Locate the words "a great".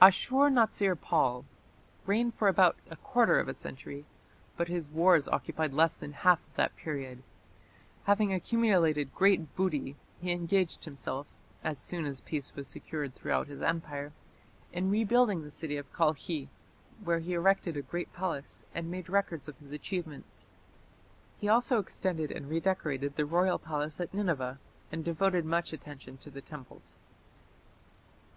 17.76-18.12